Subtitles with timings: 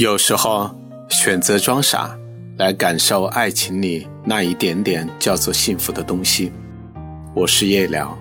[0.00, 0.74] 有时候
[1.10, 2.16] 选择装傻，
[2.56, 6.50] 来感受爱情里那一点点叫做幸福的东西。
[7.34, 8.16] 我是夜聊。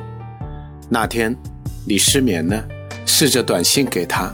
[0.89, 1.34] 那天
[1.88, 2.62] 你失眠了，
[3.05, 4.29] 试着短信给他，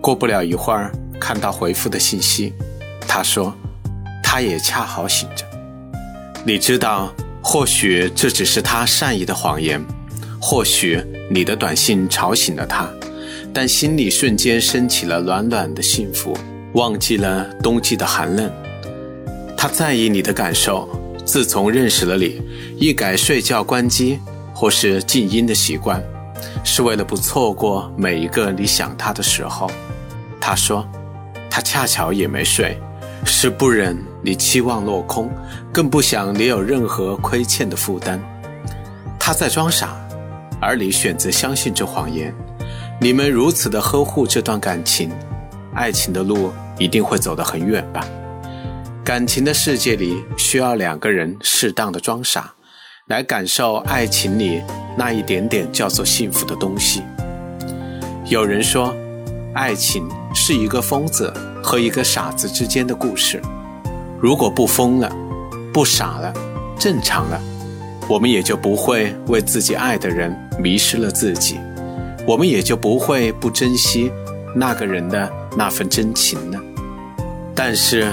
[0.00, 0.90] 过不了一会儿
[1.20, 2.52] 看到回复的信息，
[3.06, 3.54] 他说
[4.20, 5.44] 他也恰好醒着。
[6.44, 9.80] 你知道，或许这只是他善意的谎言，
[10.42, 11.00] 或许
[11.30, 12.90] 你的短信吵醒了他，
[13.54, 16.36] 但心里瞬间升起了暖暖的幸福，
[16.74, 18.50] 忘记了冬季的寒冷。
[19.56, 20.88] 他在意你的感受，
[21.24, 22.40] 自从认识了你，
[22.78, 24.18] 一改睡觉关机
[24.54, 26.02] 或是静音的习惯，
[26.64, 29.70] 是为了不错过每一个你想他的时候。
[30.40, 30.86] 他说，
[31.50, 32.78] 他恰巧也没睡，
[33.24, 35.30] 是不忍你期望落空。
[35.72, 38.20] 更不想你有任何亏欠的负担。
[39.18, 39.94] 他在装傻，
[40.60, 42.34] 而你选择相信这谎言。
[42.98, 45.10] 你们如此的呵护这段感情，
[45.80, 48.04] 爱情的路一定会走得很远吧？
[49.02, 52.52] 感情的世界里需要两个人适当的装傻，
[53.06, 54.60] 来感受爱情里
[54.94, 57.02] 那一点点叫做幸福的东西。
[58.26, 58.94] 有人说，
[59.54, 61.32] 爱情是一个疯子
[61.62, 63.40] 和一个傻子之间的故事。
[64.20, 65.10] 如果不疯了。
[65.72, 66.34] 不傻了，
[66.78, 67.40] 正常了，
[68.08, 71.58] 我们也就不会为自己爱的人迷失了自己，
[72.26, 74.10] 我们也就不会不珍惜
[74.54, 76.58] 那个人的那份真情呢。
[77.54, 78.12] 但是，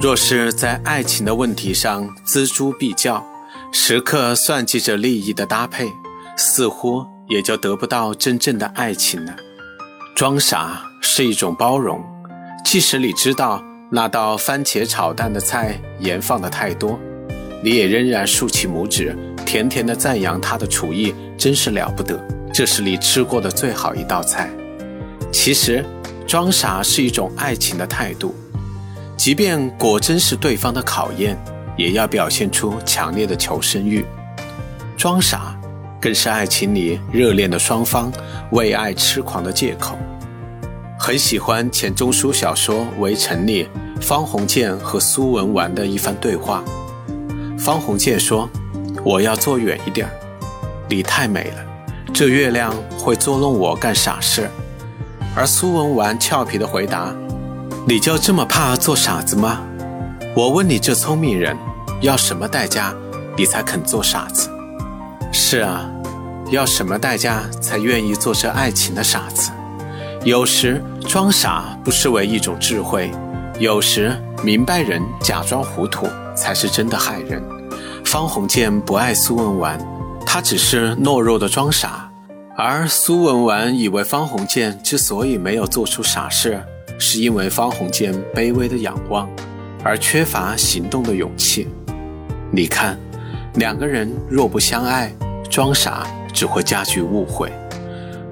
[0.00, 3.24] 若是在爱情的问题上锱铢必较，
[3.72, 5.88] 时刻算计着利益的搭配，
[6.36, 9.34] 似乎也就得不到真正的爱情了。
[10.14, 12.02] 装傻是一种包容，
[12.64, 13.62] 即使你知道。
[13.88, 16.98] 那道番茄炒蛋的菜盐放的太多，
[17.62, 22.20] 你也仍然竖起拇指，甜甜的赞扬他的厨艺真是了不得。
[22.52, 24.50] 这是你吃过的最好一道菜。
[25.30, 25.84] 其实，
[26.26, 28.34] 装傻是一种爱情的态度，
[29.16, 31.38] 即便果真是对方的考验，
[31.76, 34.04] 也要表现出强烈的求生欲。
[34.96, 35.56] 装傻，
[36.00, 38.12] 更是爱情里热恋的双方
[38.50, 39.96] 为爱痴狂的借口。
[40.98, 43.68] 很喜欢钱钟书小说《围城》里
[44.00, 46.64] 方鸿渐和苏文纨的一番对话。
[47.56, 48.48] 方鸿渐说
[49.04, 50.08] ：“我要坐远一点，
[50.88, 51.64] 你太美了，
[52.12, 54.50] 这月亮会捉弄我干傻事。”
[55.36, 57.14] 而苏文纨俏皮地回答
[57.86, 59.60] ：“你就这么怕做傻子吗？
[60.34, 61.54] 我问你，这聪明人
[62.00, 62.94] 要什么代价，
[63.36, 64.48] 你才肯做傻子？
[65.30, 65.86] 是啊，
[66.50, 69.52] 要什么代价才愿意做这爱情的傻子？”
[70.24, 73.12] 有时装傻不失为一种智慧，
[73.60, 77.42] 有时明白人假装糊涂才是真的害人。
[78.06, 79.78] 方鸿渐不爱苏文纨，
[80.24, 82.05] 他只是懦弱的装傻；
[82.58, 86.58] 而苏文纨以为方鸿渐之所以没有做出傻事，
[86.98, 89.28] 是因为方鸿渐卑微的仰望，
[89.84, 91.68] 而缺乏行动的勇气。
[92.50, 92.98] 你看，
[93.56, 95.14] 两个人若不相爱，
[95.50, 97.52] 装傻只会加剧误会。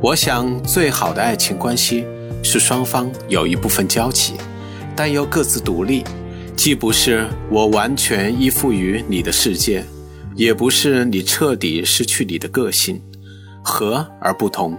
[0.01, 2.07] 我想，最好的爱情关系
[2.43, 4.33] 是双方有一部分交集，
[4.97, 6.03] 但又各自独立，
[6.57, 9.85] 既不是我完全依附于你的世界，
[10.35, 13.03] 也不是你彻底失去你的个性，
[13.65, 14.79] 和而不同，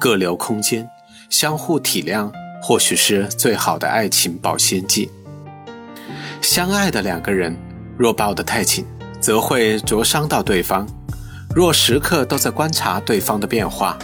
[0.00, 0.86] 各留空间，
[1.30, 2.30] 相互体谅，
[2.60, 5.10] 或许是最好的爱情保鲜剂。
[6.42, 7.56] 相爱的两个人，
[7.96, 8.84] 若抱得太紧，
[9.20, 10.84] 则会灼伤到对方；
[11.54, 13.96] 若时刻都在观察对方的变化。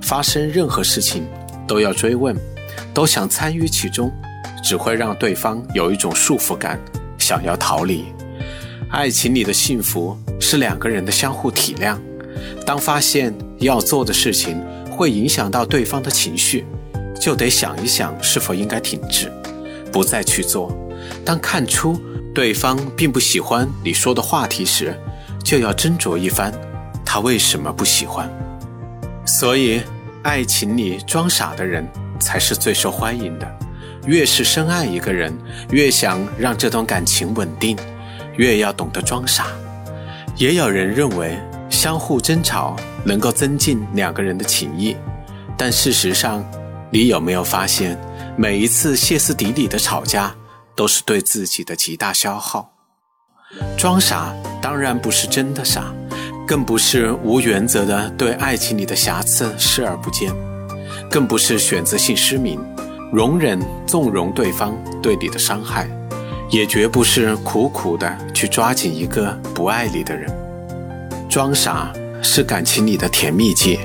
[0.00, 1.26] 发生任何事情
[1.66, 2.34] 都要追问，
[2.94, 4.10] 都想参与其中，
[4.62, 6.80] 只会让对方有一种束缚感，
[7.18, 8.06] 想要逃离。
[8.90, 11.98] 爱情里的幸福是两个人的相互体谅。
[12.64, 14.60] 当发现要做的事情
[14.90, 16.64] 会影响到对方的情绪，
[17.20, 19.32] 就得想一想是否应该停止，
[19.92, 20.76] 不再去做。
[21.24, 22.00] 当看出
[22.34, 24.94] 对方并不喜欢你说的话题时，
[25.44, 26.52] 就要斟酌一番，
[27.04, 28.28] 他为什么不喜欢。
[29.26, 29.80] 所以。
[30.24, 31.86] 爱情里装傻的人
[32.20, 33.58] 才是最受欢迎的。
[34.04, 35.32] 越是深爱一个人，
[35.70, 37.76] 越想让这段感情稳定，
[38.36, 39.46] 越要懂得装傻。
[40.36, 41.38] 也有人认为
[41.78, 44.96] 相互争吵能够增进两个人的情谊，
[45.56, 46.44] 但事实上，
[46.90, 47.96] 你有没有发现，
[48.36, 50.34] 每一次歇斯底里的吵架
[50.74, 52.68] 都是对自己的极大消耗？
[53.76, 55.94] 装傻当然不是真的傻。
[56.48, 60.32] 更不是无原则的对爱情里的瑕疵视而不见，
[61.08, 62.58] 更不是选择性失明，
[63.12, 65.88] 容忍纵容对方对你的伤害，
[66.50, 70.28] 也绝不是苦苦的去抓紧一个不爱你的人。
[71.28, 71.92] 装傻
[72.22, 73.78] 是感情里的甜蜜剂，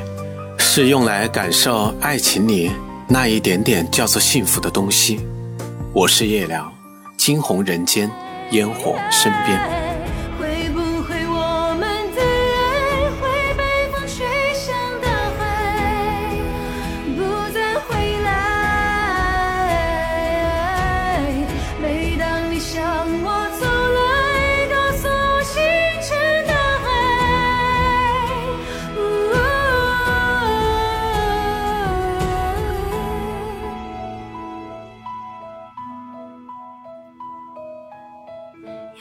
[0.58, 2.72] 是用来感受爱情里
[3.06, 5.20] 那一点点叫做幸福的东西。
[5.92, 6.72] 我是夜聊，
[7.18, 8.10] 惊鸿人间，
[8.52, 9.93] 烟火身边。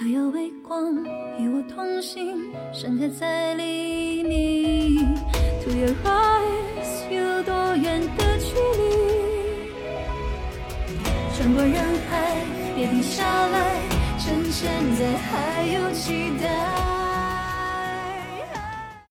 [0.00, 0.94] 遥遥微光
[1.38, 5.14] 与我同行，盛开在黎明。
[5.62, 8.82] To your eyes，有多远的距离？
[11.36, 11.74] 穿过人
[12.08, 12.36] 海，
[12.74, 13.82] 别停下来，
[14.18, 16.91] 趁现在还有期待。